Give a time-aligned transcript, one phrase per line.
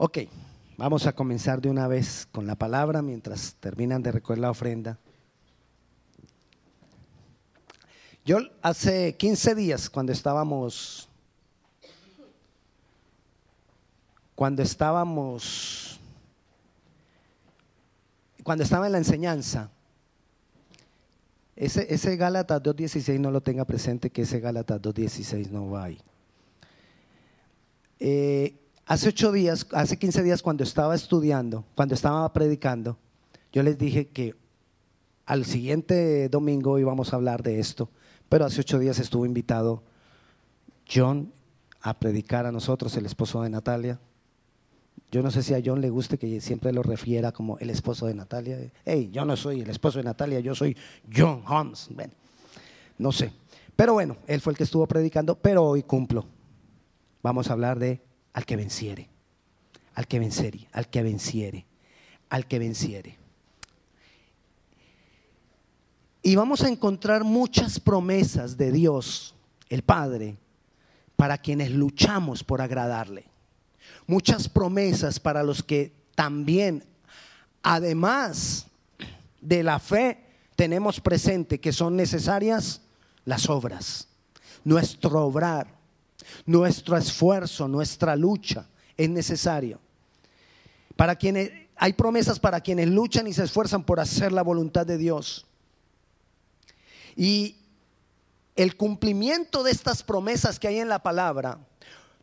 [0.00, 0.18] Ok,
[0.76, 4.96] vamos a comenzar de una vez con la palabra mientras terminan de recoger la ofrenda.
[8.24, 11.08] Yo hace 15 días, cuando estábamos,
[14.36, 15.98] cuando estábamos,
[18.44, 19.68] cuando estaba en la enseñanza,
[21.56, 26.00] ese, ese Gálatas 2.16 no lo tenga presente, que ese Gálatas 2.16 no va ahí.
[27.98, 28.54] Eh,
[28.88, 32.96] hace ocho días, hace 15 días cuando estaba estudiando, cuando estaba predicando,
[33.52, 34.34] yo les dije que
[35.26, 37.90] al siguiente domingo íbamos a hablar de esto,
[38.30, 39.82] pero hace ocho días estuvo invitado
[40.90, 41.32] John
[41.82, 44.00] a predicar a nosotros, el esposo de Natalia.
[45.12, 48.06] Yo no sé si a John le guste que siempre lo refiera como el esposo
[48.06, 48.58] de Natalia.
[48.86, 50.76] Hey, yo no soy el esposo de Natalia, yo soy
[51.14, 51.88] John Holmes.
[51.90, 52.12] Bueno,
[52.96, 53.32] no sé.
[53.76, 56.24] Pero bueno, él fue el que estuvo predicando, pero hoy cumplo.
[57.22, 58.07] Vamos a hablar de
[58.38, 59.08] al que venciere,
[59.96, 61.66] al que venciere, al que venciere,
[62.30, 63.18] al que venciere.
[66.22, 69.34] Y vamos a encontrar muchas promesas de Dios,
[69.68, 70.36] el Padre,
[71.16, 73.24] para quienes luchamos por agradarle.
[74.06, 76.84] Muchas promesas para los que también,
[77.64, 78.68] además
[79.40, 82.82] de la fe, tenemos presente que son necesarias
[83.24, 84.06] las obras,
[84.62, 85.77] nuestro obrar,
[86.46, 88.66] nuestro esfuerzo, nuestra lucha
[88.96, 89.80] es necesario.
[90.96, 94.98] Para quienes hay promesas para quienes luchan y se esfuerzan por hacer la voluntad de
[94.98, 95.46] Dios.
[97.16, 97.56] Y
[98.56, 101.58] el cumplimiento de estas promesas que hay en la palabra,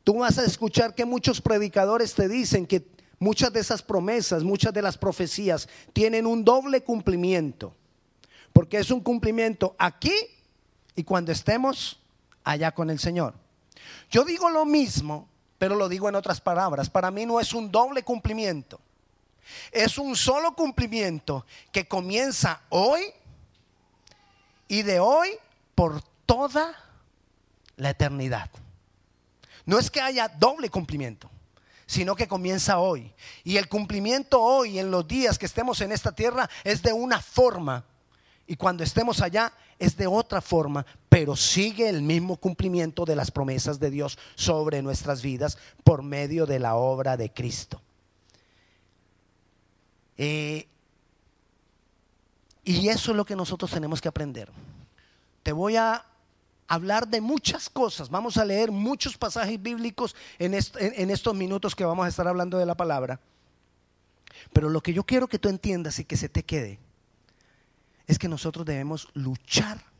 [0.03, 2.85] tú vas a escuchar que muchos predicadores te dicen que
[3.17, 7.73] muchas de esas promesas, muchas de las profecías tienen un doble cumplimiento,
[8.51, 10.13] porque es un cumplimiento aquí
[10.97, 12.01] y cuando estemos
[12.43, 13.44] allá con el Señor.
[14.09, 16.89] Yo digo lo mismo, pero lo digo en otras palabras.
[16.89, 18.79] Para mí no es un doble cumplimiento.
[19.71, 23.03] Es un solo cumplimiento que comienza hoy
[24.67, 25.29] y de hoy
[25.75, 26.75] por toda
[27.77, 28.49] la eternidad.
[29.65, 31.29] No es que haya doble cumplimiento,
[31.85, 33.13] sino que comienza hoy.
[33.43, 37.19] Y el cumplimiento hoy, en los días que estemos en esta tierra, es de una
[37.19, 37.83] forma.
[38.47, 40.85] Y cuando estemos allá, es de otra forma,
[41.15, 46.45] pero sigue el mismo cumplimiento de las promesas de Dios sobre nuestras vidas por medio
[46.45, 47.81] de la obra de Cristo.
[50.17, 50.67] Eh,
[52.65, 54.51] y eso es lo que nosotros tenemos que aprender.
[55.41, 56.05] Te voy a
[56.67, 58.09] hablar de muchas cosas.
[58.09, 62.57] Vamos a leer muchos pasajes bíblicos en, en, estos minutos que vamos a estar hablando
[62.57, 63.21] de la palabra.
[64.51, 66.77] Pero lo que yo quiero que tú entiendas y que se te quede
[68.05, 69.94] es que nosotros debemos luchar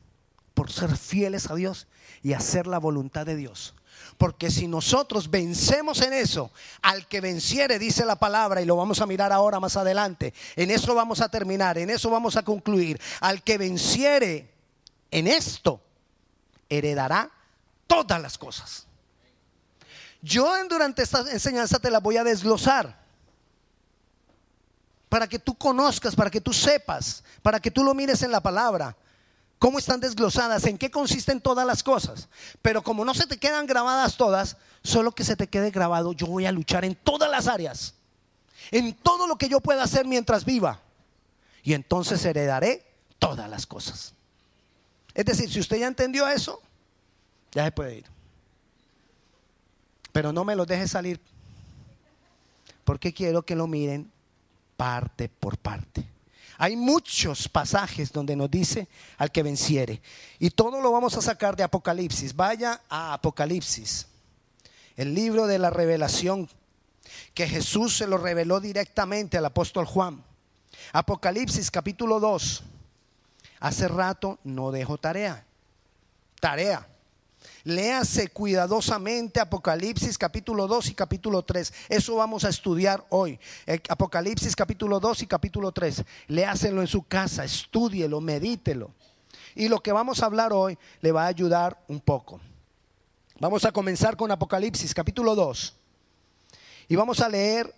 [0.55, 1.85] por ser fieles a Dios
[2.23, 3.75] y hacer la voluntad de Dios.
[4.17, 6.51] Porque si nosotros vencemos en eso,
[6.81, 10.71] al que venciere, dice la palabra, y lo vamos a mirar ahora más adelante, en
[10.71, 14.49] eso vamos a terminar, en eso vamos a concluir, al que venciere
[15.11, 15.81] en esto,
[16.69, 17.29] heredará
[17.85, 18.87] todas las cosas.
[20.21, 23.03] Yo durante esta enseñanza te la voy a desglosar
[25.09, 28.41] para que tú conozcas, para que tú sepas, para que tú lo mires en la
[28.41, 28.95] palabra
[29.59, 32.27] cómo están desglosadas, en qué consisten todas las cosas.
[32.61, 36.27] Pero como no se te quedan grabadas todas, solo que se te quede grabado, yo
[36.27, 37.95] voy a luchar en todas las áreas,
[38.71, 40.81] en todo lo que yo pueda hacer mientras viva.
[41.63, 42.85] Y entonces heredaré
[43.17, 44.13] todas las cosas.
[45.13, 46.61] Es decir, si usted ya entendió eso,
[47.51, 48.05] ya se puede ir.
[50.11, 51.19] Pero no me lo deje salir,
[52.83, 54.11] porque quiero que lo miren
[54.77, 56.05] parte por parte.
[56.57, 60.01] Hay muchos pasajes donde nos dice al que venciere.
[60.39, 62.35] Y todo lo vamos a sacar de Apocalipsis.
[62.35, 64.07] Vaya a Apocalipsis,
[64.95, 66.49] el libro de la revelación
[67.33, 70.23] que Jesús se lo reveló directamente al apóstol Juan.
[70.93, 72.63] Apocalipsis capítulo 2.
[73.59, 75.45] Hace rato no dejo tarea.
[76.39, 76.87] Tarea.
[77.65, 81.73] Léase cuidadosamente Apocalipsis capítulo 2 y capítulo 3.
[81.89, 83.39] Eso vamos a estudiar hoy.
[83.65, 86.03] Eh, Apocalipsis capítulo 2 y capítulo 3.
[86.27, 88.91] Léaselo en su casa, estúdielo, medítelo.
[89.55, 92.39] Y lo que vamos a hablar hoy le va a ayudar un poco.
[93.39, 95.73] Vamos a comenzar con Apocalipsis capítulo 2.
[96.87, 97.73] Y vamos a leer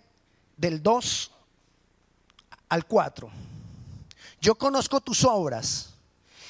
[0.58, 1.30] del 2
[2.68, 3.30] al 4.
[4.38, 5.87] Yo conozco tus obras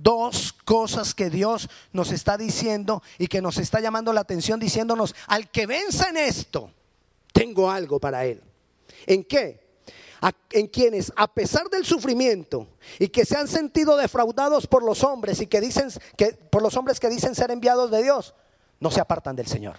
[0.00, 5.14] dos cosas que Dios nos está diciendo y que nos está llamando la atención diciéndonos,
[5.26, 6.70] al que venza en esto,
[7.32, 8.42] tengo algo para él.
[9.06, 9.68] ¿En qué?
[10.50, 12.66] en quienes, a pesar del sufrimiento
[12.98, 16.76] y que se han sentido defraudados por los hombres y que dicen que por los
[16.76, 18.34] hombres que dicen ser enviados de Dios,
[18.80, 19.78] no se apartan del Señor.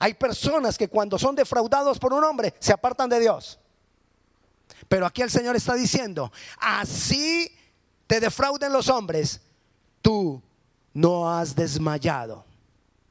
[0.00, 3.60] Hay personas que cuando son defraudados por un hombre se apartan de Dios.
[4.88, 7.48] Pero aquí el Señor está diciendo, así
[8.06, 9.40] te defrauden los hombres,
[10.00, 10.42] tú
[10.94, 12.44] no has desmayado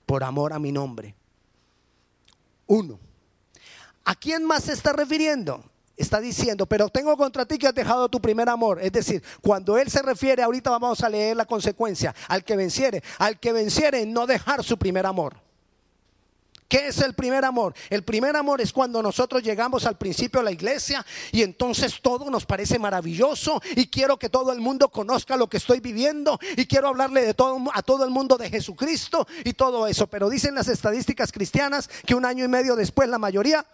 [0.05, 1.15] por amor a mi nombre.
[2.67, 2.99] Uno.
[4.03, 5.63] ¿A quién más se está refiriendo?
[5.95, 8.79] Está diciendo, pero tengo contra ti que has dejado tu primer amor.
[8.81, 13.03] Es decir, cuando Él se refiere, ahorita vamos a leer la consecuencia, al que venciere,
[13.19, 15.35] al que venciere no dejar su primer amor.
[16.71, 17.73] ¿Qué es el primer amor?
[17.89, 22.29] El primer amor es cuando nosotros llegamos al principio de la iglesia y entonces todo
[22.29, 26.65] nos parece maravilloso y quiero que todo el mundo conozca lo que estoy viviendo y
[26.67, 30.07] quiero hablarle de todo, a todo el mundo de Jesucristo y todo eso.
[30.07, 33.65] Pero dicen las estadísticas cristianas que un año y medio después la mayoría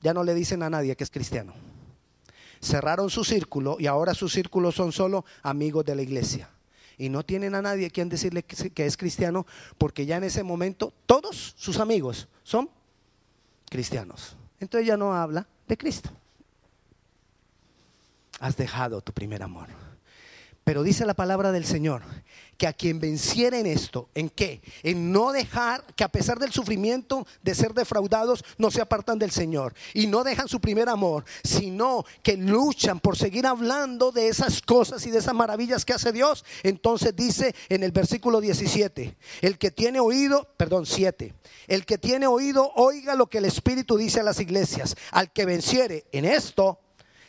[0.00, 1.52] ya no le dicen a nadie que es cristiano.
[2.62, 6.53] Cerraron su círculo y ahora sus círculos son solo amigos de la iglesia
[6.98, 9.46] y no tienen a nadie quien decirle que es cristiano,
[9.78, 12.68] porque ya en ese momento todos sus amigos son
[13.68, 14.36] cristianos.
[14.60, 16.10] Entonces ya no habla de Cristo.
[18.40, 19.68] Has dejado tu primer amor.
[20.64, 22.02] Pero dice la palabra del Señor
[22.56, 24.62] que a quien venciera en esto, ¿en qué?
[24.82, 29.30] En no dejar que a pesar del sufrimiento de ser defraudados, no se apartan del
[29.30, 34.62] Señor y no dejan su primer amor, sino que luchan por seguir hablando de esas
[34.62, 36.44] cosas y de esas maravillas que hace Dios.
[36.62, 41.34] Entonces dice en el versículo 17, el que tiene oído, perdón, 7,
[41.66, 44.96] el que tiene oído, oiga lo que el Espíritu dice a las iglesias.
[45.10, 46.78] Al que venciere en esto,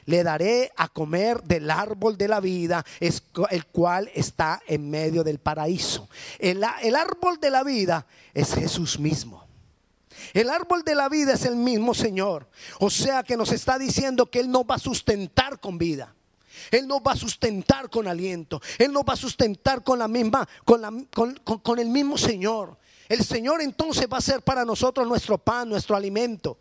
[0.06, 5.40] le daré a comer del árbol de la vida, el cual está en medio del
[5.40, 6.10] paraíso.
[6.40, 9.46] El, árbol de la vida es Jesús mismo.
[10.34, 12.48] El árbol de la vida es el mismo Señor.
[12.80, 16.14] O sea que nos está diciendo que Él nos va a sustentar con vida.
[16.72, 18.62] Él nos va a sustentar con aliento.
[18.78, 22.78] Él nos va a sustentar con la misma, con, la, con, con el mismo Señor.
[23.08, 26.58] El Señor entonces va a ser para nosotros nuestro pan, nuestro alimento.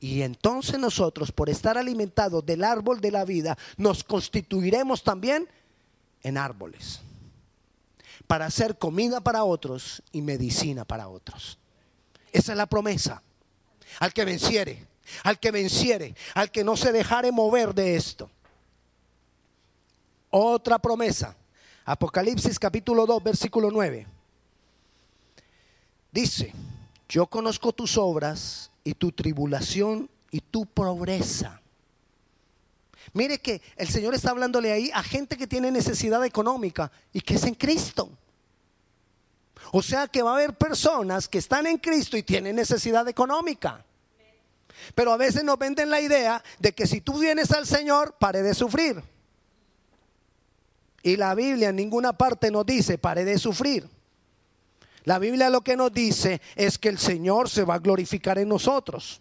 [0.00, 5.48] Y entonces nosotros, por estar alimentados del árbol de la vida, nos constituiremos también
[6.22, 7.00] en árboles
[8.26, 11.58] para hacer comida para otros y medicina para otros.
[12.32, 13.22] Esa es la promesa.
[14.00, 14.86] Al que venciere,
[15.22, 18.30] al que venciere, al que no se dejare mover de esto.
[20.30, 21.36] Otra promesa.
[21.84, 24.06] Apocalipsis capítulo 2, versículo 9.
[26.10, 26.52] Dice,
[27.08, 31.60] yo conozco tus obras y tu tribulación y tu pobreza.
[33.14, 37.34] Mire que el Señor está hablándole ahí a gente que tiene necesidad económica y que
[37.34, 38.08] es en Cristo.
[39.72, 43.84] O sea que va a haber personas que están en Cristo y tienen necesidad económica.
[44.94, 48.42] Pero a veces nos venden la idea de que si tú vienes al Señor, pare
[48.42, 49.02] de sufrir.
[51.02, 53.88] Y la Biblia en ninguna parte nos dice, pare de sufrir.
[55.06, 58.48] La Biblia lo que nos dice es que el Señor se va a glorificar en
[58.48, 59.20] nosotros.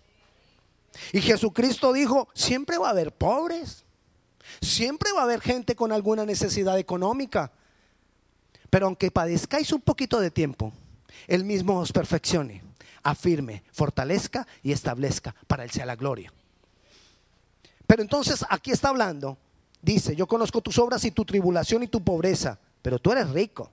[1.14, 3.86] Y Jesucristo dijo, siempre va a haber pobres,
[4.62, 7.52] siempre va a haber gente con alguna necesidad económica.
[8.72, 10.74] Pero aunque padezcáis un poquito de tiempo,
[11.28, 12.64] Él mismo os perfeccione,
[13.04, 16.34] afirme, fortalezca y establezca para Él sea la gloria.
[17.86, 19.38] Pero entonces aquí está hablando,
[19.84, 23.70] dice, yo conozco tus obras y tu tribulación y tu pobreza, pero tú eres rico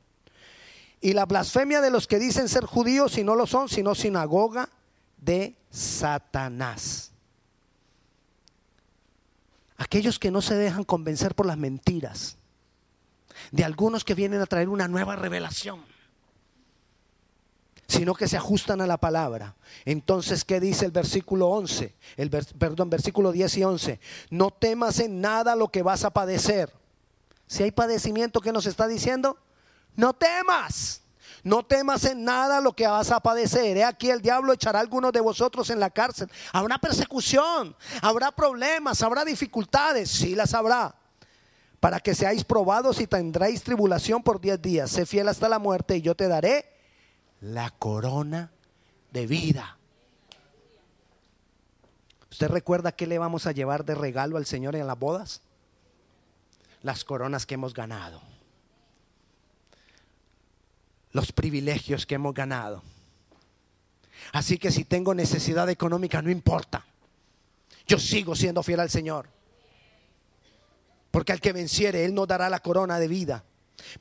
[1.03, 4.71] y la blasfemia de los que dicen ser judíos y no lo son, sino sinagoga
[5.19, 7.11] de Satanás.
[9.77, 12.39] Aquellos que no se dejan convencer por las mentiras
[13.51, 15.85] de algunos que vienen a traer una nueva revelación,
[17.89, 19.57] sino que se ajustan a la palabra.
[19.85, 21.97] Entonces, ¿qué dice el versículo 11?
[22.17, 24.01] El perdón, versículo 10 y 11.
[24.31, 26.73] No temas en nada lo que vas a padecer.
[27.49, 29.37] Si hay padecimiento, ¿qué nos está diciendo?
[29.97, 31.03] No temas.
[31.45, 33.77] No temas en nada lo que vas a padecer.
[33.77, 36.31] He aquí el diablo echará a algunos de vosotros en la cárcel.
[36.53, 40.09] Habrá persecución, habrá problemas, habrá dificultades.
[40.09, 40.95] Sí las habrá.
[41.81, 44.91] Para que seáis probados y tendréis tribulación por diez días.
[44.91, 46.65] Sé fiel hasta la muerte y yo te daré
[47.41, 48.53] la corona
[49.11, 49.79] de vida.
[52.31, 55.43] ¿Usted recuerda qué le vamos a llevar de regalo al Señor en las bodas?
[56.83, 58.32] Las coronas que hemos ganado
[61.13, 62.83] los privilegios que hemos ganado.
[64.33, 66.85] Así que si tengo necesidad económica, no importa.
[67.87, 69.29] Yo sigo siendo fiel al Señor.
[71.11, 73.45] Porque al que venciere, Él nos dará la corona de vida.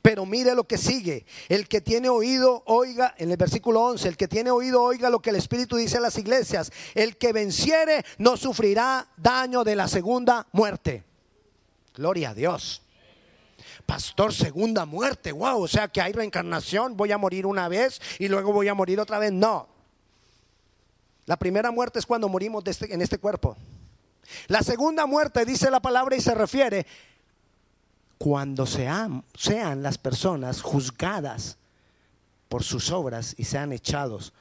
[0.02, 1.26] Pero mire lo que sigue.
[1.50, 5.22] El que tiene oído, oiga, en el versículo 11, el que tiene oído, oiga lo
[5.22, 6.72] que el Espíritu dice a las iglesias.
[6.94, 11.04] El que venciere no sufrirá daño de la segunda muerte.
[11.96, 12.84] Gloria a Dios.
[13.92, 18.30] Pastor, segunda muerte, wow, o sea que hay reencarnación, voy a morir una vez y
[18.30, 19.34] luego voy a morir otra vez.
[19.34, 19.68] No.
[21.26, 23.58] La primera muerte es cuando morimos este, en este cuerpo.
[24.48, 26.88] La segunda muerte, dice la palabra y se refiere
[28.18, 31.58] cuando sean, sean las personas juzgadas
[32.48, 34.32] por sus obras y sean echados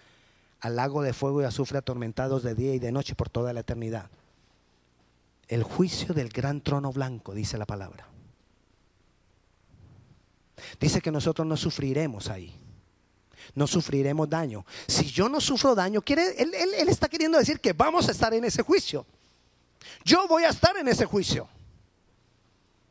[0.61, 3.61] al lago de fuego y azufre atormentados de día y de noche por toda la
[3.61, 4.11] eternidad.
[5.49, 8.07] El juicio del gran trono blanco, dice la palabra.
[10.79, 12.59] Dice que nosotros no sufriremos ahí.
[13.55, 14.65] No sufriremos daño.
[14.87, 18.33] Si yo no sufro daño, quiere, él, él está queriendo decir que vamos a estar
[18.35, 19.07] en ese juicio.
[20.05, 21.49] Yo voy a estar en ese juicio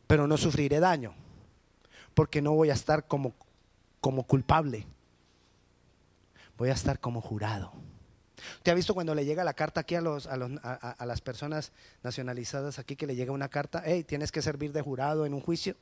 [0.09, 1.13] pero no sufriré daño,
[2.15, 3.35] porque no voy a estar como,
[4.01, 4.87] como culpable,
[6.57, 7.71] voy a estar como jurado.
[8.55, 11.71] ¿Usted ha visto cuando le llega la carta aquí a, los, a, las personas
[12.01, 15.41] nacionalizadas aquí que le llega una carta, hey, tienes que servir de jurado en un
[15.41, 15.75] juicio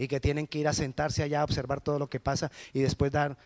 [0.00, 2.80] y que tienen que ir a sentarse allá a observar todo lo que pasa y
[2.80, 3.36] después dar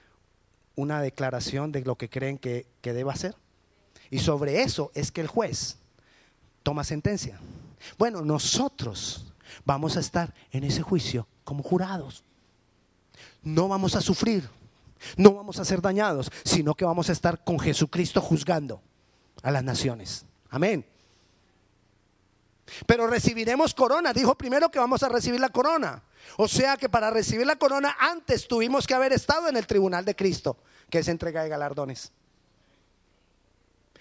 [0.77, 3.35] una declaración de lo que creen que, que deba hacer?
[4.09, 5.79] Y sobre eso es que el juez
[6.63, 7.41] toma sentencia.
[7.99, 9.33] Bueno, nosotros
[9.65, 12.23] vamos a estar en ese juicio como jurados.
[13.43, 14.49] No vamos a sufrir,
[15.17, 18.81] no vamos a ser dañados, sino que vamos a estar con Jesucristo juzgando
[19.43, 20.25] a las naciones.
[20.51, 20.87] Amén.
[22.87, 24.13] Pero recibiremos corona.
[24.13, 26.01] Dijo primero que vamos a recibir la corona.
[26.37, 30.05] O sea que para recibir la corona antes tuvimos que haber estado en el tribunal
[30.05, 30.57] de Cristo,
[30.91, 32.13] que es entrega de galardones.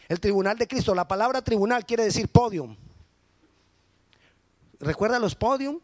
[0.08, 2.76] El tribunal de Cristo, la palabra tribunal quiere decir podium.
[4.80, 5.80] ¿Recuerda los podium?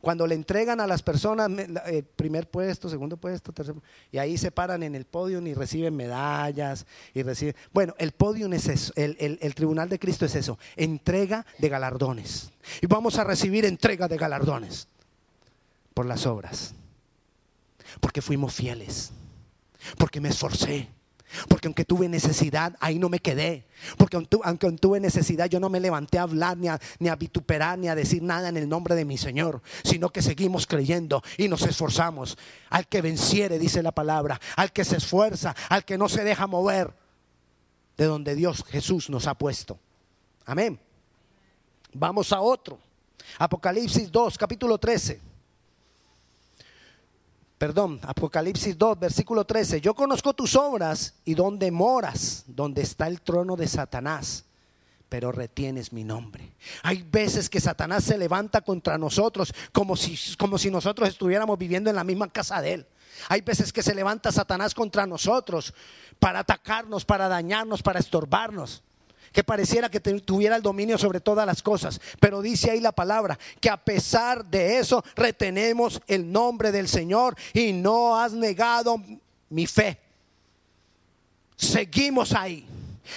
[0.00, 1.50] Cuando le entregan a las personas
[1.86, 3.74] el primer puesto, segundo puesto, tercer
[4.12, 7.56] y ahí se paran en el podium y reciben medallas y reciben.
[7.72, 12.52] Bueno, el podium es eso, el tribunal de Cristo es eso, entrega de galardones.
[12.82, 14.86] Y vamos a recibir entrega de galardones
[15.96, 16.74] por las obras,
[18.00, 19.12] porque fuimos fieles,
[19.96, 20.90] porque me esforcé,
[21.48, 23.66] porque aunque tuve necesidad, ahí no me quedé.
[23.96, 27.78] Porque aunque tuve necesidad, yo no me levanté a hablar, ni a, ni a vituperar,
[27.78, 31.48] ni a decir nada en el nombre de mi Señor, sino que seguimos creyendo y
[31.48, 32.36] nos esforzamos.
[32.68, 36.46] Al que venciere, dice la palabra, al que se esfuerza, al que no se deja
[36.46, 36.92] mover
[37.96, 39.78] de donde Dios Jesús nos ha puesto.
[40.44, 40.78] Amén.
[41.94, 42.78] Vamos a otro.
[43.38, 45.35] Apocalipsis 2, capítulo 13
[47.58, 53.20] perdón, Apocalipsis 2, versículo 13, yo conozco tus obras y donde moras, donde está el
[53.20, 54.44] trono de Satanás,
[55.08, 56.52] pero retienes mi nombre.
[56.82, 61.90] Hay veces que Satanás se levanta contra nosotros como si, como si nosotros estuviéramos viviendo
[61.90, 62.86] en la misma casa de él.
[63.28, 65.72] Hay veces que se levanta Satanás contra nosotros
[66.18, 68.82] para atacarnos, para dañarnos, para estorbarnos
[69.36, 72.00] que pareciera que tuviera el dominio sobre todas las cosas.
[72.20, 77.36] Pero dice ahí la palabra, que a pesar de eso retenemos el nombre del Señor
[77.52, 78.96] y no has negado
[79.50, 79.98] mi fe.
[81.54, 82.66] Seguimos ahí.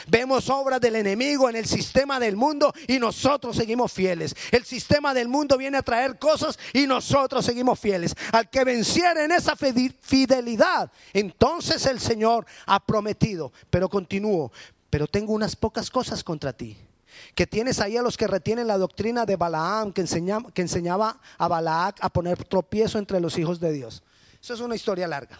[0.07, 4.35] Vemos obras del enemigo en el sistema del mundo y nosotros seguimos fieles.
[4.51, 8.13] El sistema del mundo viene a traer cosas y nosotros seguimos fieles.
[8.33, 13.53] Al que venciera en esa fidelidad, entonces el Señor ha prometido.
[13.69, 14.51] Pero continúo,
[14.89, 16.77] pero tengo unas pocas cosas contra ti.
[17.36, 21.98] Que tienes ahí a los que retienen la doctrina de Balaam, que, enseñaba a Balaak
[22.01, 24.03] a poner tropiezo entre los hijos de Dios.
[24.41, 25.38] Eso es una historia larga.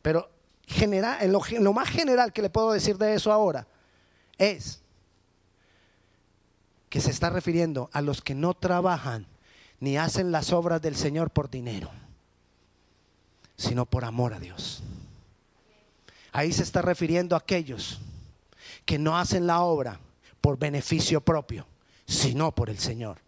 [0.00, 0.30] Pero
[0.66, 3.66] general, en lo más general que le puedo decir de eso ahora
[4.38, 4.80] es
[6.88, 9.26] que se está refiriendo a los que no trabajan
[9.80, 11.90] ni hacen las obras del Señor por dinero,
[13.56, 14.82] sino por amor a Dios.
[16.32, 18.00] Ahí se está refiriendo a aquellos
[18.84, 20.00] que no hacen la obra
[20.40, 21.66] por beneficio propio,
[22.06, 23.18] sino por el Señor,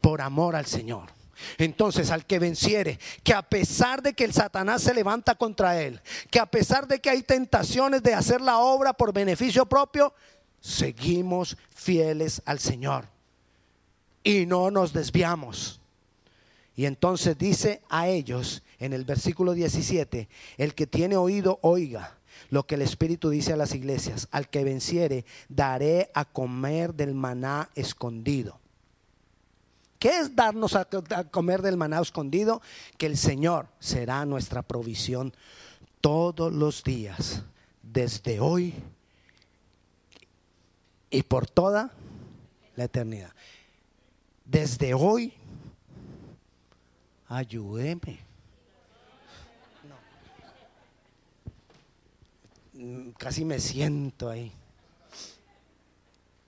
[0.00, 1.10] por amor al Señor.
[1.58, 6.00] Entonces al que venciere, que a pesar de que el Satanás se levanta contra él,
[6.30, 10.14] que a pesar de que hay tentaciones de hacer la obra por beneficio propio,
[10.60, 13.06] seguimos fieles al Señor
[14.22, 15.80] y no nos desviamos.
[16.74, 22.15] Y entonces dice a ellos en el versículo 17, el que tiene oído, oiga
[22.50, 27.14] lo que el Espíritu dice a las iglesias, al que venciere, daré a comer del
[27.14, 28.60] maná escondido.
[29.98, 30.86] ¿Qué es darnos a,
[31.30, 32.60] comer del maná escondido?
[32.98, 35.34] Que el Señor será nuestra provisión
[36.00, 37.42] todos los días,
[37.82, 38.74] desde hoy
[41.10, 41.92] y por toda
[42.76, 43.32] la eternidad.
[44.44, 45.32] desde hoy,
[47.26, 48.20] ayúdeme.
[53.18, 54.52] Casi me siento ahí.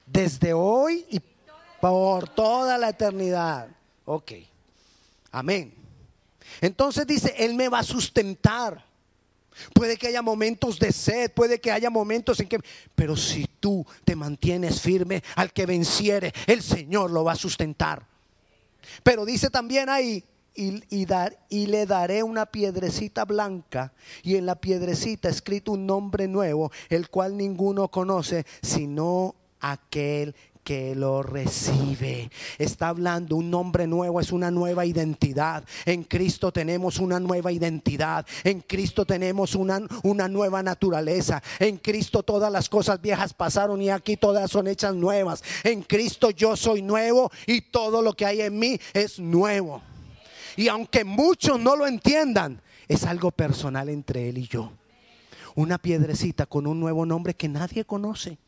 [0.06, 1.20] Desde hoy y
[1.80, 3.68] por toda la eternidad.
[4.04, 4.32] Ok.
[5.30, 5.74] Amén.
[6.60, 8.84] Entonces dice, Él me va a sustentar.
[9.72, 12.60] Puede que haya momentos de sed, puede que haya momentos en que...
[12.94, 18.06] Pero si tú te mantienes firme, al que venciere, el Señor lo va a sustentar.
[19.02, 20.24] Pero dice también ahí,
[20.58, 23.92] y, dar, y, le daré una piedrecita blanca
[24.24, 30.34] y en la piedrecita escrito un nombre nuevo, el cual ninguno conoce, sino aquel
[30.64, 32.30] que lo recibe.
[32.58, 35.64] Está hablando un nombre nuevo, es una nueva identidad.
[35.86, 38.26] En Cristo tenemos una nueva identidad.
[38.44, 41.40] En Cristo tenemos una, una nueva naturaleza.
[41.60, 45.42] En Cristo todas las cosas viejas pasaron y aquí todas son hechas nuevas.
[45.62, 49.80] En Cristo yo soy nuevo y todo lo que hay en mí es nuevo.
[50.58, 54.72] Y aunque muchos no lo entiendan, es algo personal entre él y yo.
[55.54, 58.38] Una piedrecita con un nuevo nombre que nadie conoce.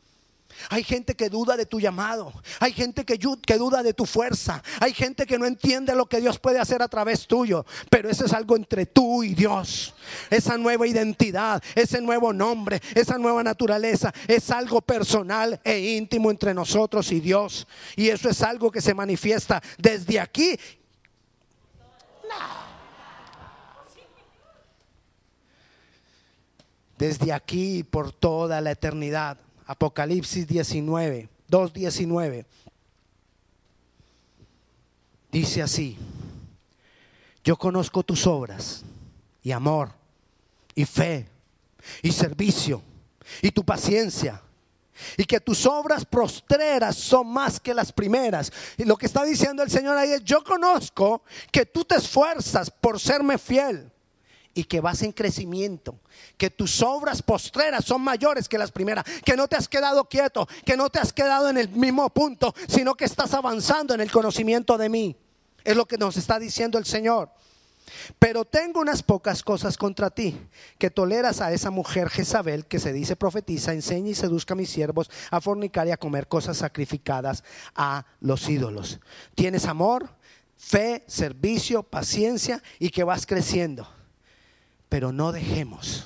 [0.67, 2.33] Hay gente que duda de tu llamado.
[2.59, 4.61] Hay gente que, duda de tu fuerza.
[4.81, 7.65] Hay gente que no entiende lo que Dios puede hacer a través tuyo.
[7.89, 9.93] Pero eso es algo entre tú y Dios.
[10.29, 16.53] Esa nueva identidad, ese nuevo nombre, esa nueva naturaleza es algo personal e íntimo entre
[16.53, 17.65] nosotros y Dios.
[17.95, 20.59] Y eso es algo que se manifiesta desde aquí.
[26.97, 29.37] Desde aquí por toda la eternidad.
[29.65, 32.45] Apocalipsis 19, 2.19.
[35.31, 35.97] Dice así,
[37.43, 38.83] yo conozco tus obras
[39.41, 39.91] y amor
[40.75, 41.27] y fe
[42.03, 42.81] y servicio
[43.41, 44.41] y tu paciencia
[45.17, 48.51] y que tus obras prostreras son más que las primeras.
[48.77, 52.69] Y lo que está diciendo el Señor ahí es, yo conozco que tú te esfuerzas
[52.69, 53.91] por serme fiel
[54.53, 55.99] y que vas en crecimiento,
[56.37, 60.47] que tus obras postreras son mayores que las primeras, que no te has quedado quieto,
[60.65, 64.11] que no te has quedado en el mismo punto, sino que estás avanzando en el
[64.11, 65.15] conocimiento de mí.
[65.63, 67.29] Es lo que nos está diciendo el Señor.
[68.19, 70.39] Pero tengo unas pocas cosas contra ti,
[70.77, 74.69] que toleras a esa mujer Jezabel que se dice profetiza, enseña y seduzca a mis
[74.69, 77.43] siervos a fornicar y a comer cosas sacrificadas
[77.75, 78.99] a los ídolos.
[79.35, 80.09] Tienes amor,
[80.57, 83.87] fe, servicio, paciencia y que vas creciendo
[84.91, 86.05] pero no dejemos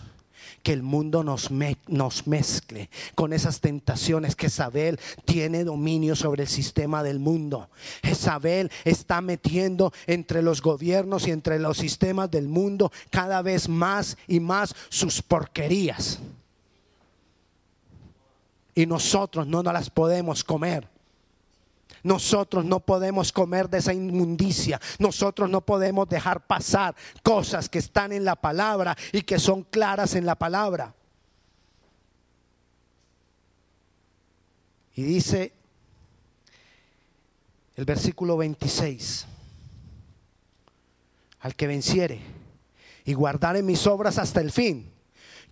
[0.66, 7.04] que el mundo nos, mezcle con esas tentaciones que Isabel tiene dominio sobre el sistema
[7.04, 7.70] del mundo.
[8.02, 14.18] Isabel está metiendo entre los gobiernos y entre los sistemas del mundo cada vez más
[14.28, 16.18] y más sus porquerías.
[18.74, 20.95] Y nosotros no nos las podemos comer.
[22.06, 24.80] Nosotros no podemos comer de esa inmundicia.
[25.00, 30.14] Nosotros no podemos dejar pasar cosas que están en la palabra y que son claras
[30.14, 30.94] en la palabra.
[34.94, 35.52] Y dice
[37.76, 39.26] el versículo 26,
[41.40, 42.22] al que venciere
[43.04, 44.94] y guardare mis obras hasta el fin,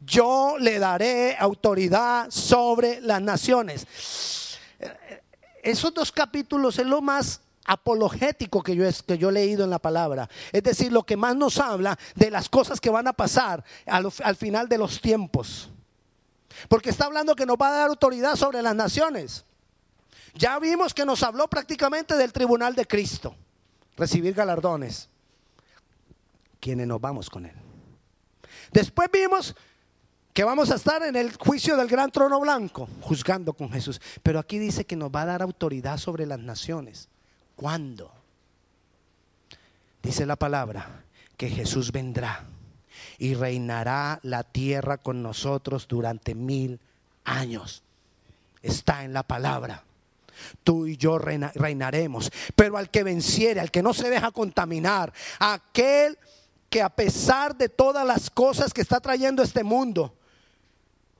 [0.01, 3.87] yo le daré autoridad sobre las naciones
[5.63, 10.29] esos dos capítulos es lo más apologético que yo, he leído en la palabra.
[10.51, 14.11] Es decir, lo que más nos habla de las cosas que van a pasar al,
[14.23, 15.69] al final de los tiempos.
[16.67, 19.45] Porque está hablando que nos va a dar autoridad sobre las naciones.
[20.35, 23.35] Ya vimos que nos habló prácticamente del tribunal de Cristo,
[23.95, 25.09] recibir galardones,
[26.59, 27.55] quienes nos vamos con él.
[28.71, 29.55] Después vimos
[30.33, 34.01] que vamos a estar en el juicio del gran trono blanco, juzgando con Jesús.
[34.23, 37.07] Pero aquí dice que nos va a dar autoridad sobre las naciones.
[37.55, 38.11] ¿Cuándo?
[40.01, 41.03] Dice la palabra
[41.37, 42.45] que Jesús vendrá
[43.19, 46.79] y reinará la tierra con nosotros durante mil
[47.23, 47.83] años.
[48.63, 49.83] Está en la palabra.
[50.63, 52.31] Tú y yo reinaremos.
[52.55, 56.17] Pero al que venciere, al que no se deja contaminar, aquel
[56.71, 60.15] que a pesar de todas las cosas que está trayendo este mundo,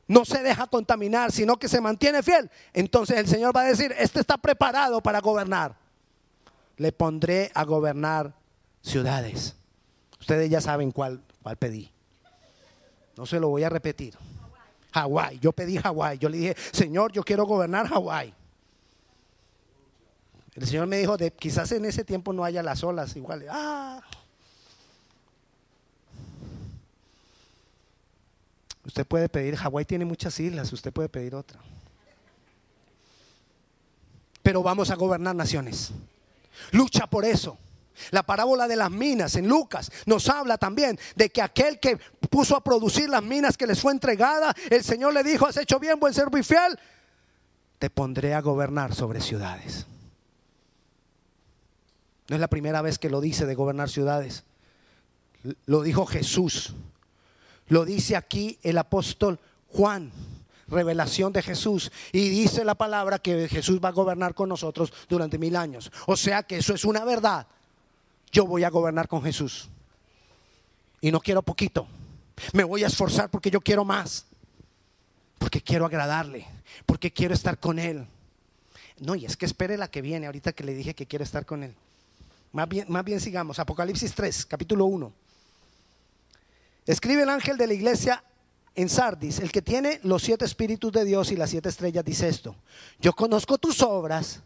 [0.07, 3.93] no se deja contaminar, sino que se mantiene fiel, entonces el Señor va a decir,
[3.97, 5.75] este está preparado para gobernar.
[6.77, 8.33] Le pondré a gobernar
[8.81, 9.55] ciudades.
[10.19, 11.91] Ustedes ya saben cuál, cuál pedí.
[13.15, 14.15] No se lo voy a repetir.
[14.91, 15.39] Hawái.
[15.39, 16.17] Yo pedí Hawái.
[16.17, 18.33] Yo le dije, Señor, yo quiero gobernar Hawái.
[20.55, 23.49] El Señor me dijo, quizás en ese tiempo no haya las olas iguales.
[23.51, 24.01] Ah,
[28.85, 31.59] Usted puede pedir, Hawái tiene muchas islas, usted puede pedir otra.
[34.41, 35.91] Pero vamos a gobernar naciones.
[36.71, 37.57] Lucha por eso.
[38.11, 41.97] La parábola de las minas en Lucas nos habla también de que aquel que
[42.29, 45.79] puso a producir las minas que les fue entregada, el Señor le dijo, has hecho
[45.79, 46.77] bien, buen servo y fiel,
[47.79, 49.85] te pondré a gobernar sobre ciudades.
[52.29, 54.43] No es la primera vez que lo dice de gobernar ciudades.
[55.65, 56.73] Lo dijo Jesús.
[57.67, 60.12] Lo dice aquí el apóstol Juan
[60.67, 61.91] revelación de Jesús.
[62.12, 65.91] Y dice la palabra que Jesús va a gobernar con nosotros durante mil años.
[66.08, 67.47] O sea que eso es una verdad.
[68.32, 69.69] Yo voy a gobernar con Jesús.
[71.02, 71.88] Y no quiero poquito.
[72.54, 74.26] Me voy a esforzar porque yo quiero más.
[75.38, 76.47] Porque quiero agradarle.
[76.86, 78.08] Porque quiero estar con Él.
[78.99, 81.45] No, y es que espere la que viene ahorita que le dije que quiero estar
[81.45, 81.76] con Él.
[82.52, 83.60] Más bien, más bien sigamos.
[83.60, 85.12] Apocalipsis 3, capítulo 1.
[86.85, 88.23] Escribe el ángel de la iglesia
[88.75, 92.27] en Sardis, el que tiene los siete espíritus de Dios y las siete estrellas, dice
[92.27, 92.55] esto.
[92.99, 94.41] Yo conozco tus obras,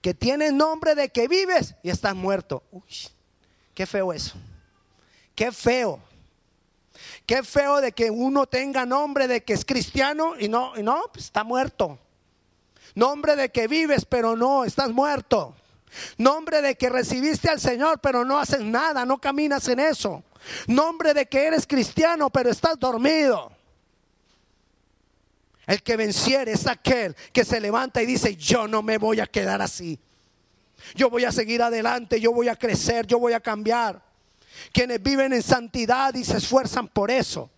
[0.00, 2.62] que tienen nombre de que vives y estás muerto.
[2.70, 2.82] Uy,
[3.74, 4.36] qué feo eso.
[5.34, 5.98] Qué feo.
[7.26, 11.04] Qué feo de que uno tenga nombre de que es cristiano y no, y no,
[11.12, 11.98] pues está muerto.
[12.94, 15.56] Nombre de que vives, pero no, estás muerto.
[16.18, 20.22] Nombre de que recibiste al Señor, pero no haces nada, no caminas en eso.
[20.66, 23.52] Nombre de que eres cristiano, pero estás dormido.
[25.66, 29.26] El que venciere es aquel que se levanta y dice, yo no me voy a
[29.26, 29.98] quedar así.
[30.94, 34.02] Yo voy a seguir adelante, yo voy a crecer, yo voy a cambiar.
[34.72, 37.50] Quienes viven en santidad y se esfuerzan por eso.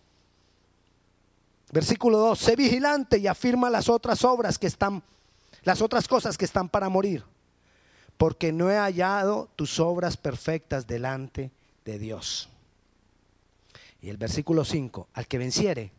[1.71, 5.03] Versículo 2, sé vigilante y afirma las otras obras que están,
[5.63, 7.25] las otras cosas que están para morir,
[8.15, 11.51] porque no he hallado tus obras perfectas delante
[11.83, 12.49] de Dios.
[14.01, 15.91] Y el versículo 5, al que venciere,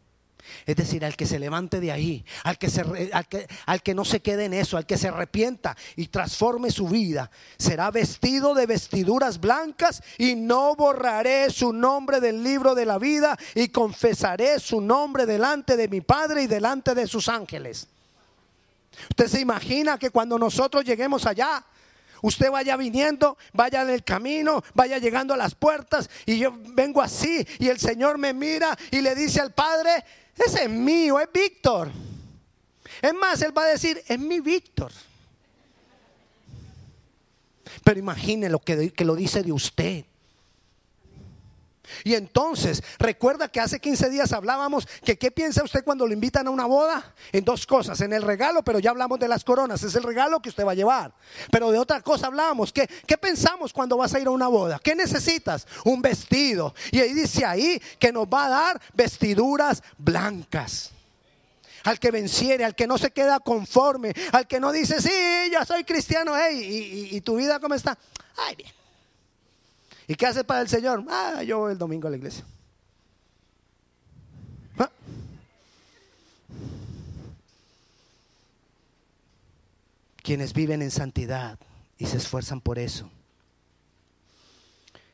[0.67, 2.83] es decir, al que se levante de ahí, al que, se,
[3.13, 6.71] al, que, al que no se quede en eso, al que se arrepienta y transforme
[6.71, 12.87] su vida, será vestido de vestiduras blancas y no borraré su nombre del libro de
[12.87, 17.89] la vida y confesaré su nombre delante de mi Padre y delante de sus ángeles.
[19.11, 21.65] Usted se imagina que cuando nosotros lleguemos allá,
[22.23, 27.01] Usted vaya viniendo, vaya en el camino, vaya llegando a las puertas y yo vengo
[27.01, 30.05] así y el Señor me mira y le dice al Padre,
[30.37, 31.91] ese es mío, es Víctor.
[33.03, 34.93] Es más, él va a decir, es mi Víctor.
[37.85, 40.05] Pero imagine lo que, que lo dice de usted.
[42.05, 46.47] Y entonces, recuerda que hace 15 días hablábamos que qué piensa usted cuando lo invitan
[46.47, 47.15] a una boda?
[47.33, 50.41] En dos cosas, en el regalo, pero ya hablamos de las coronas, es el regalo
[50.41, 51.13] que usted va a llevar.
[51.51, 54.81] Pero de otra cosa hablábamos, ¿qué, qué pensamos cuando vas a ir a una boda?
[54.83, 55.67] ¿Qué necesitas?
[55.85, 56.75] Un vestido.
[56.91, 60.93] Y ahí dice ahí que nos va a dar vestiduras blancas
[61.85, 65.65] al que venciere, al que no se queda conforme, al que no dice, sí, yo
[65.65, 67.97] soy cristiano, hey, y, y tu vida cómo está.
[68.37, 68.71] Ay, bien.
[70.09, 71.05] ¿Y qué hace para el Señor?
[71.09, 72.43] Ah, yo voy el domingo a la iglesia.
[74.79, 74.91] Ah.
[80.23, 81.59] Quienes viven en santidad
[81.99, 83.11] y se esfuerzan por eso.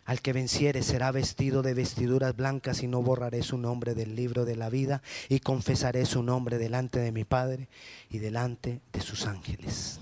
[0.04, 4.44] Al que venciere será vestido de vestiduras blancas y no borraré su nombre del libro
[4.44, 7.68] de la vida y confesaré su nombre delante de mi Padre
[8.10, 9.98] y delante de sus ángeles.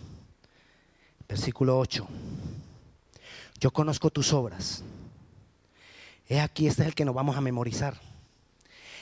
[1.29, 2.07] Versículo 8.
[3.63, 4.83] Yo conozco tus obras.
[6.29, 7.95] He aquí, este es el que nos vamos a memorizar.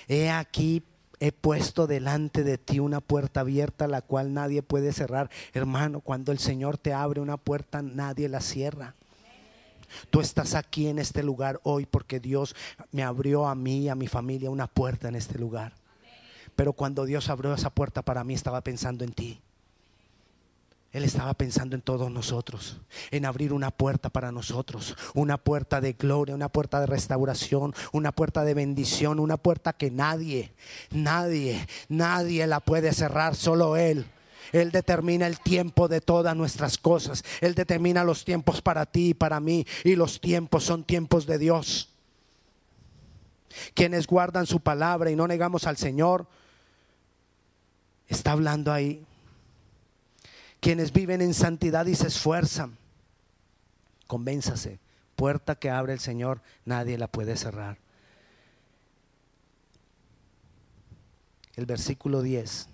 [0.07, 0.83] He aquí,
[1.19, 5.31] he puesto delante de ti una puerta abierta, la cual nadie puede cerrar.
[5.55, 8.97] Hermano, cuando el Señor te abre una puerta, nadie la cierra.
[10.11, 12.55] Tú estás aquí en este lugar hoy porque Dios
[12.93, 15.73] me abrió a mí y a mi familia una puerta en este lugar.
[16.55, 19.41] Pero cuando Dios abrió esa puerta para mí, estaba pensando en ti.
[20.93, 22.81] Él estaba pensando en todos nosotros,
[23.13, 28.11] en abrir una puerta para nosotros, una puerta de gloria, una puerta de restauración, una
[28.11, 30.53] puerta de bendición, una puerta que nadie,
[30.91, 34.05] nadie, nadie la puede cerrar, solo Él.
[34.51, 37.23] Él determina el tiempo de todas nuestras cosas.
[37.41, 39.65] Él determina los tiempos para ti y para mí.
[39.85, 41.91] Y los tiempos son tiempos de Dios.
[43.75, 46.27] Quienes guardan su palabra y no negamos al Señor,
[48.09, 49.07] está hablando ahí
[50.61, 52.77] quienes viven en santidad y se esfuerzan.
[54.07, 54.79] Convénzase,
[55.17, 57.79] puerta que abre el Señor, nadie la puede cerrar.
[61.55, 62.69] El versículo 10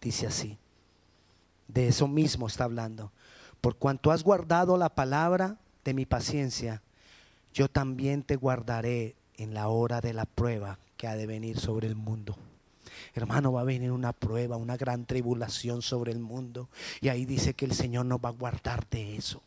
[0.00, 0.58] dice así,
[1.68, 3.12] de eso mismo está hablando.
[3.60, 6.82] Por cuanto has guardado la palabra de mi paciencia,
[7.54, 11.86] yo también te guardaré en la hora de la prueba que ha de venir sobre
[11.86, 12.36] el mundo.
[13.14, 16.68] Hermano, va a venir una prueba, una gran tribulación sobre el mundo.
[17.00, 19.42] Y ahí dice que el Señor nos va a guardar de eso.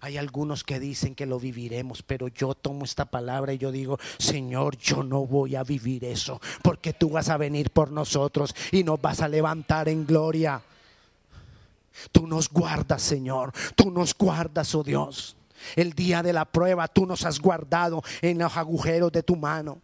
[0.00, 3.98] Hay algunos que dicen que lo viviremos, pero yo tomo esta palabra y yo digo,
[4.18, 8.82] Señor, yo no voy a vivir eso, porque tú vas a venir por nosotros y
[8.82, 10.62] nos vas a levantar en gloria.
[12.12, 15.36] Tú nos guardas, Señor, tú nos guardas, oh Dios.
[15.76, 19.80] El día de la prueba tú nos has guardado en los agujeros de tu mano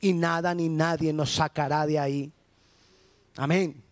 [0.00, 2.32] y nada ni nadie nos sacará de ahí.
[3.36, 3.82] Amén.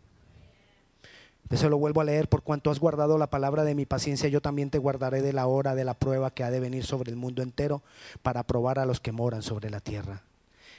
[1.50, 4.42] Eso lo vuelvo a leer, por cuanto has guardado la palabra de mi paciencia, yo
[4.42, 7.16] también te guardaré de la hora de la prueba que ha de venir sobre el
[7.16, 7.82] mundo entero
[8.22, 10.22] para probar a los que moran sobre la tierra.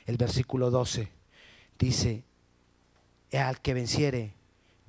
[0.05, 1.09] El versículo 12
[1.79, 2.23] dice,
[3.31, 4.33] al que venciere,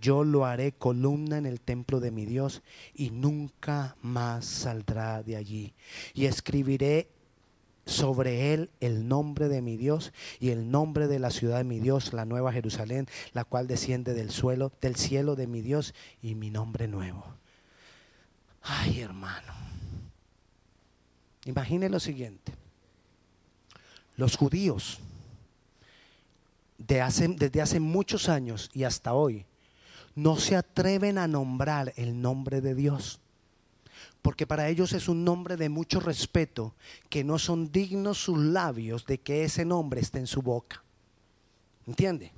[0.01, 2.63] yo lo haré columna en el templo de mi Dios
[2.95, 5.73] y nunca más saldrá de allí.
[6.15, 7.09] Y escribiré
[7.91, 11.81] sobre él el nombre de mi Dios y el nombre de la ciudad de mi
[11.81, 16.35] Dios, la nueva Jerusalén, la cual desciende del suelo, del cielo de mi Dios y
[16.35, 17.25] mi nombre nuevo.
[18.63, 19.53] Ay, hermano.
[21.45, 22.55] Imagine lo siguiente.
[24.17, 24.99] Los judíos
[26.79, 29.47] de hace, desde hace muchos años y hasta hoy
[30.15, 33.21] no se atreven a nombrar el nombre de Dios
[34.23, 36.75] porque para ellos es un nombre de mucho respeto,
[37.09, 40.83] que no son dignos sus labios de que ese nombre esté en su boca.
[41.87, 42.33] ¿Entiende?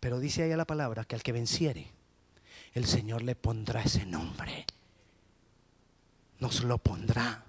[0.00, 1.90] Pero dice ahí la palabra que al que venciere,
[2.74, 4.66] el Señor le pondrá ese nombre.
[6.38, 7.44] Nos lo pondrá.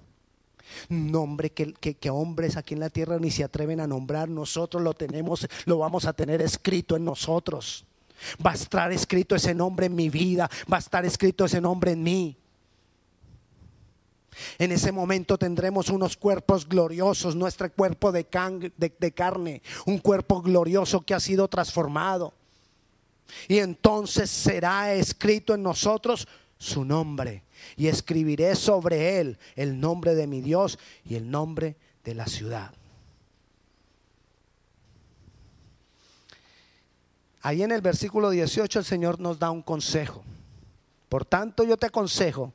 [0.87, 4.81] Nombre que, que, que, hombres aquí en la tierra ni se atreven a nombrar, nosotros
[4.83, 7.85] lo tenemos, lo vamos a tener escrito en nosotros.
[8.45, 11.91] Va a estar escrito ese nombre en mi vida, va a estar escrito ese nombre
[11.91, 12.37] en mí.
[14.57, 18.25] En ese momento tendremos unos cuerpos gloriosos, nuestro cuerpo de,
[18.77, 22.33] de, carne, un cuerpo glorioso que ha sido transformado.
[23.47, 26.27] Y entonces será escrito en nosotros
[26.57, 27.43] su nombre.
[27.75, 32.73] Y escribiré sobre él el nombre de mi Dios y el nombre de la ciudad.
[37.41, 40.23] Ahí en el versículo 18 el Señor nos da un consejo.
[41.07, 42.53] Por tanto yo te aconsejo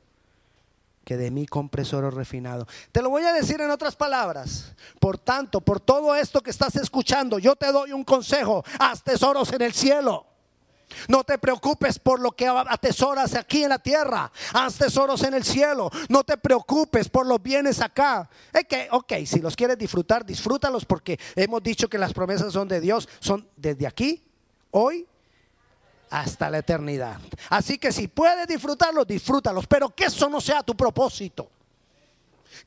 [1.03, 2.67] que de mí compres oro refinado.
[2.91, 4.73] Te lo voy a decir en otras palabras.
[4.99, 8.63] Por tanto, por todo esto que estás escuchando, yo te doy un consejo.
[8.79, 10.25] Haz tesoros en el cielo.
[11.07, 14.31] No te preocupes por lo que atesoras aquí en la tierra.
[14.53, 15.91] Haz tesoros en el cielo.
[16.09, 18.29] No te preocupes por los bienes acá.
[18.67, 22.79] Que, ok, si los quieres disfrutar, disfrútalos porque hemos dicho que las promesas son de
[22.79, 23.07] Dios.
[23.19, 24.24] Son desde aquí
[24.75, 25.07] hoy
[26.09, 27.19] hasta la eternidad.
[27.49, 31.49] Así que si puedes disfrutarlos, disfrútalos, pero que eso no sea tu propósito.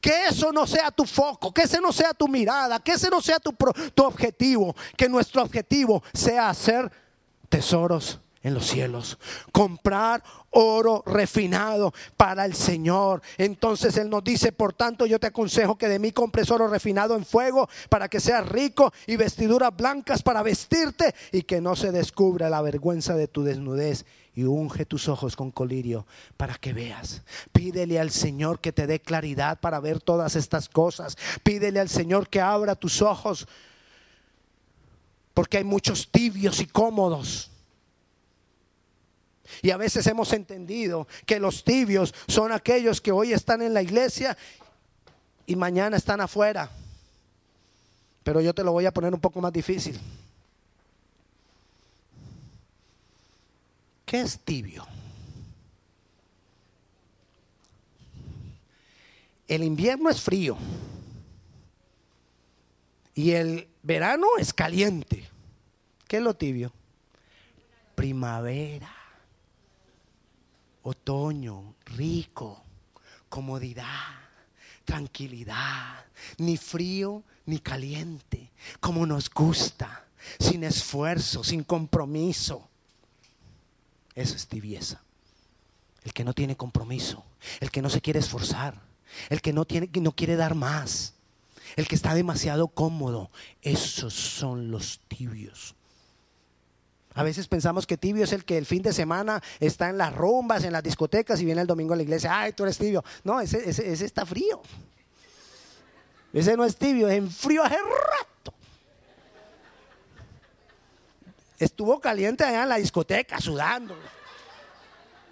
[0.01, 3.21] Que eso no sea tu foco, que ese no sea tu mirada, que ese no
[3.21, 3.55] sea tu,
[3.95, 6.91] tu objetivo, que nuestro objetivo sea hacer
[7.49, 9.19] tesoros en los cielos.
[9.53, 13.23] Comprar oro refinado para el Señor.
[13.37, 17.17] Entonces Él nos dice, por tanto yo te aconsejo que de mí compres oro refinado
[17.17, 21.93] en fuego para que seas rico y vestiduras blancas para vestirte y que no se
[21.93, 24.05] descubra la vergüenza de tu desnudez.
[24.35, 27.23] Y unge tus ojos con colirio para que veas.
[27.51, 31.17] Pídele al Señor que te dé claridad para ver todas estas cosas.
[31.43, 33.49] Pídele al Señor que abra tus ojos.
[35.35, 37.51] Porque hay muchos tibios y cómodos
[39.63, 43.83] y a veces hemos entendido que los tibios son aquellos que hoy están en la
[43.83, 44.37] iglesia
[45.47, 46.71] y mañana están afuera.
[48.23, 49.99] Pero yo te lo voy a poner un poco más difícil.
[54.05, 54.87] ¿Qué es tibio?
[59.47, 60.59] El invierno es frío
[63.15, 65.27] y el verano es caliente.
[66.07, 66.73] ¿Qué es lo tibio?
[67.95, 68.98] Primavera
[70.83, 72.63] otoño, rico,
[73.29, 74.15] comodidad,
[74.85, 76.05] tranquilidad,
[76.39, 80.07] ni frío ni caliente, como nos gusta,
[80.39, 82.69] sin esfuerzo, sin compromiso.
[84.15, 85.03] Eso es tibieza.
[86.05, 87.25] El que no tiene compromiso,
[87.61, 88.81] el que no se quiere esforzar,
[89.31, 91.15] el que no, tiene, no quiere dar más,
[91.77, 93.31] el que está demasiado cómodo,
[93.63, 95.75] esos son los tibios.
[97.19, 100.15] A veces pensamos que tibio es el que el fin de semana está en las
[100.15, 102.31] rumbas, en las discotecas y viene el domingo a la iglesia.
[102.33, 103.03] Ay, tú eres tibio.
[103.25, 104.63] No, ese, está frío.
[106.33, 108.55] Ese no es tibio, es frío hace rato.
[111.59, 113.99] Estuvo caliente allá en la discoteca, sudando.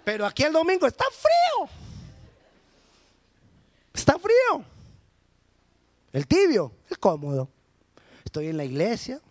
[0.03, 1.69] Pero aquí el domingo está frío.
[3.93, 4.65] Está frío.
[6.11, 7.47] El tibio, el cómodo.
[8.25, 9.21] Estoy en la iglesia,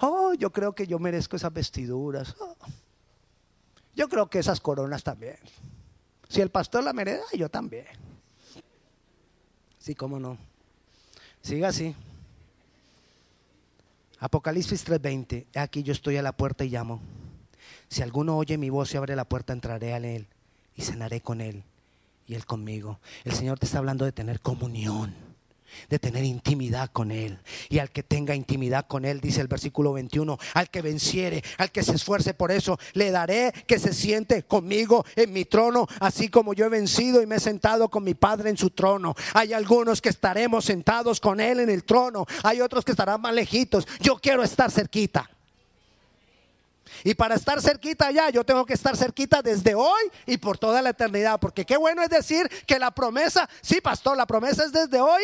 [0.00, 2.34] oh, yo creo que yo merezco esas vestiduras.
[2.40, 2.56] Oh,
[3.94, 5.38] yo creo que esas coronas también.
[6.28, 7.86] Si el pastor la merece, yo también.
[9.78, 10.38] Sí, cómo no.
[11.40, 11.94] Siga así.
[14.20, 15.46] Apocalipsis 3:20.
[15.54, 17.00] Aquí yo estoy a la puerta y llamo.
[17.88, 20.26] Si alguno oye mi voz y abre la puerta, entraré a él
[20.74, 21.64] y cenaré con él
[22.26, 23.00] y él conmigo.
[23.24, 25.27] El Señor te está hablando de tener comunión
[25.88, 27.38] de tener intimidad con Él.
[27.68, 31.70] Y al que tenga intimidad con Él, dice el versículo 21, al que venciere, al
[31.70, 36.28] que se esfuerce por eso, le daré que se siente conmigo en mi trono, así
[36.28, 39.14] como yo he vencido y me he sentado con mi Padre en su trono.
[39.34, 43.34] Hay algunos que estaremos sentados con Él en el trono, hay otros que estarán más
[43.34, 43.86] lejitos.
[44.00, 45.28] Yo quiero estar cerquita.
[47.04, 50.82] Y para estar cerquita allá, yo tengo que estar cerquita desde hoy y por toda
[50.82, 51.38] la eternidad.
[51.38, 55.22] Porque qué bueno es decir que la promesa, sí, pastor, la promesa es desde hoy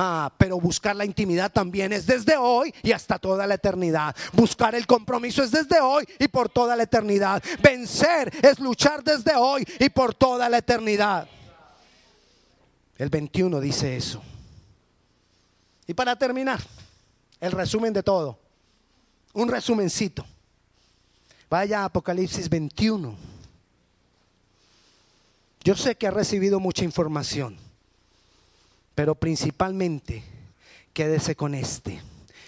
[0.00, 4.14] Ah, pero buscar la intimidad también es desde hoy y hasta toda la eternidad.
[4.32, 7.42] Buscar el compromiso es desde hoy y por toda la eternidad.
[7.60, 11.26] Vencer es luchar desde hoy y por toda la eternidad.
[12.96, 14.22] El 21 dice eso.
[15.84, 16.60] Y para terminar,
[17.40, 18.38] el resumen de todo.
[19.32, 20.24] Un resumencito.
[21.50, 23.16] Vaya Apocalipsis 21.
[25.64, 27.67] Yo sé que ha recibido mucha información.
[28.98, 30.24] Pero principalmente
[30.92, 32.00] quédese con este.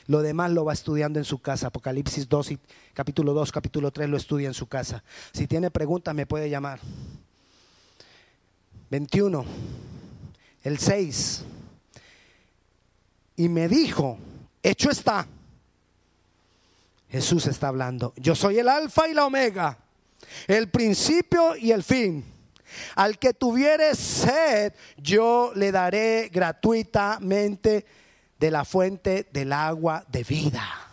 [0.09, 1.69] Lo demás lo va estudiando en su casa.
[1.69, 2.59] Apocalipsis 2 y
[2.93, 5.05] capítulo 2, capítulo 3 lo estudia en su casa.
[5.33, 6.81] Si tiene preguntas me puede llamar.
[8.91, 9.45] 21.
[10.65, 11.45] El 6.
[13.37, 14.19] Y me dijo,
[14.61, 15.29] hecho está.
[17.11, 18.13] Jesús está hablando.
[18.17, 19.79] Yo soy el alfa y la omega,
[20.49, 22.40] el principio y el fin.
[22.97, 27.85] Al que tuviere sed, yo le daré gratuitamente
[28.39, 30.90] de la fuente del agua de vida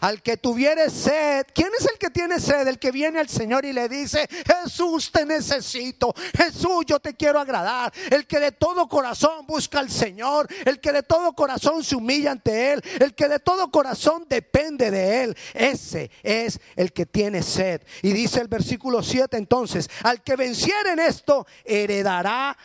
[0.00, 1.46] al que tuviere sed.
[1.54, 2.66] ¿Quién es el que tiene sed?
[2.66, 7.38] El que viene al Señor y le dice, Jesús te necesito, Jesús yo te quiero
[7.38, 7.92] agradar.
[8.10, 12.32] El que de todo corazón busca al Señor, el que de todo corazón se humilla
[12.32, 15.36] ante Él, el que de todo corazón depende de Él.
[15.54, 17.82] Ese es el que tiene sed.
[18.02, 22.56] Y dice el versículo 7 entonces, al que venciere en esto, heredará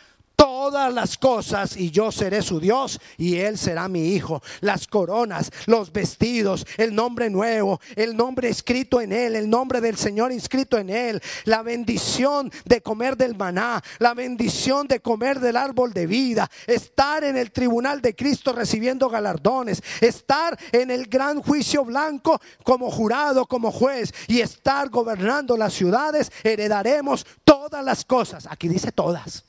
[0.42, 4.42] todas las cosas y yo seré su Dios y él será mi hijo.
[4.60, 9.96] Las coronas, los vestidos, el nombre nuevo, el nombre escrito en él, el nombre del
[9.96, 15.56] Señor inscrito en él, la bendición de comer del maná, la bendición de comer del
[15.56, 21.40] árbol de vida, estar en el tribunal de Cristo recibiendo galardones, estar en el gran
[21.40, 28.48] juicio blanco como jurado, como juez y estar gobernando las ciudades, heredaremos todas las cosas.
[28.50, 29.44] Aquí dice todas.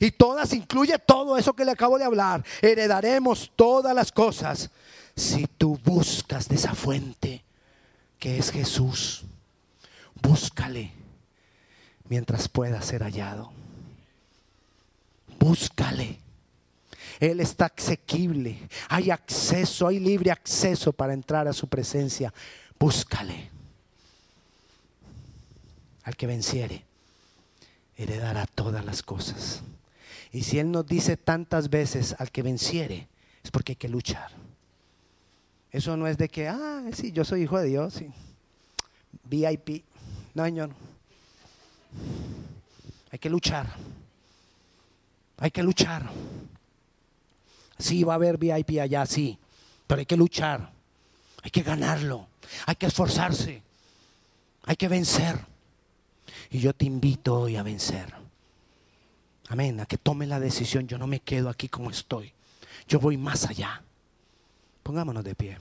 [0.00, 2.44] Y todas incluye todo eso que le acabo de hablar.
[2.60, 4.70] Heredaremos todas las cosas
[5.16, 7.44] si tú buscas de esa fuente
[8.18, 9.24] que es Jesús.
[10.20, 10.92] Búscale
[12.08, 13.52] mientras pueda ser hallado.
[15.38, 16.18] Búscale.
[17.20, 18.58] Él está asequible.
[18.88, 22.32] Hay acceso, hay libre acceso para entrar a su presencia.
[22.78, 23.50] Búscale.
[26.02, 26.84] Al que venciere,
[27.96, 29.62] heredará todas las cosas.
[30.34, 33.06] Y si Él nos dice tantas veces al que venciere,
[33.44, 34.32] es porque hay que luchar.
[35.70, 38.10] Eso no es de que, ah, sí, yo soy hijo de Dios, sí.
[39.22, 39.84] VIP.
[40.34, 40.70] No, Señor.
[43.12, 43.74] Hay que luchar.
[45.36, 46.10] Hay que luchar.
[47.78, 49.38] Sí, va a haber VIP allá, sí.
[49.86, 50.72] Pero hay que luchar.
[51.44, 52.26] Hay que ganarlo.
[52.66, 53.62] Hay que esforzarse.
[54.64, 55.38] Hay que vencer.
[56.50, 58.23] Y yo te invito hoy a vencer.
[59.54, 60.88] Amén, a que tome la decisión.
[60.88, 62.32] Yo no me quedo aquí como estoy.
[62.88, 63.84] Yo voy más allá.
[64.82, 65.58] Pongámonos de pie.